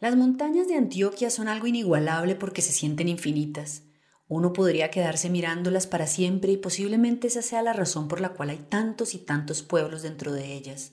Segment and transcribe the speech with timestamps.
[0.00, 3.82] Las montañas de Antioquia son algo inigualable porque se sienten infinitas.
[4.28, 8.50] Uno podría quedarse mirándolas para siempre y posiblemente esa sea la razón por la cual
[8.50, 10.92] hay tantos y tantos pueblos dentro de ellas.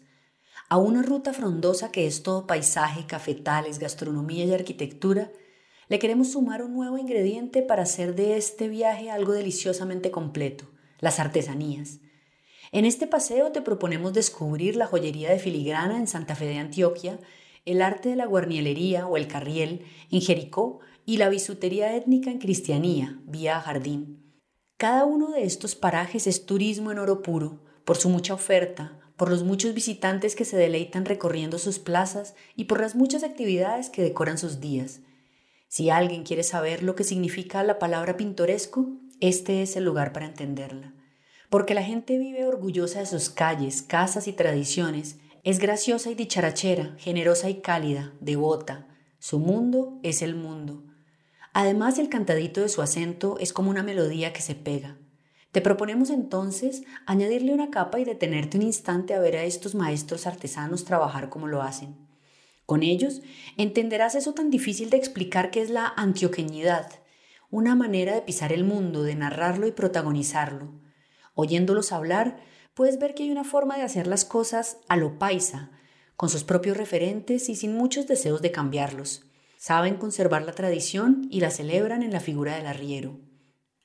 [0.69, 5.31] A una ruta frondosa que es todo paisaje, cafetales, gastronomía y arquitectura,
[5.87, 10.65] le queremos sumar un nuevo ingrediente para hacer de este viaje algo deliciosamente completo,
[10.99, 11.99] las artesanías.
[12.71, 17.19] En este paseo te proponemos descubrir la joyería de filigrana en Santa Fe de Antioquia,
[17.65, 22.39] el arte de la guarnielería o el carriel en Jericó y la bisutería étnica en
[22.39, 24.23] Cristianía, vía Jardín.
[24.77, 29.29] Cada uno de estos parajes es turismo en oro puro, por su mucha oferta, por
[29.29, 34.01] los muchos visitantes que se deleitan recorriendo sus plazas y por las muchas actividades que
[34.01, 35.01] decoran sus días.
[35.67, 38.87] Si alguien quiere saber lo que significa la palabra pintoresco,
[39.19, 40.93] este es el lugar para entenderla.
[41.49, 46.95] Porque la gente vive orgullosa de sus calles, casas y tradiciones, es graciosa y dicharachera,
[46.97, 48.87] generosa y cálida, devota.
[49.19, 50.83] Su mundo es el mundo.
[51.53, 54.97] Además, el cantadito de su acento es como una melodía que se pega.
[55.51, 60.25] Te proponemos entonces añadirle una capa y detenerte un instante a ver a estos maestros
[60.25, 61.95] artesanos trabajar como lo hacen.
[62.65, 63.21] Con ellos
[63.55, 66.89] entenderás eso tan difícil de explicar que es la antioqueñidad,
[67.51, 70.71] una manera de pisar el mundo, de narrarlo y protagonizarlo.
[71.35, 72.37] Oyéndolos hablar,
[72.75, 75.71] puedes ver que hay una forma de hacer las cosas a lo paisa,
[76.15, 79.23] con sus propios referentes y sin muchos deseos de cambiarlos.
[79.57, 83.17] Saben conservar la tradición y la celebran en la figura del arriero.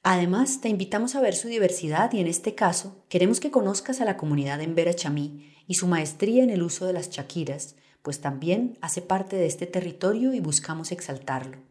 [0.02, 4.05] Además, te invitamos a ver su diversidad y en este caso queremos que conozcas a
[4.05, 8.20] la comunidad en Vera Chamí y su maestría en el uso de las chaquiras, pues
[8.20, 11.69] también hace parte de este territorio y buscamos exaltarlo.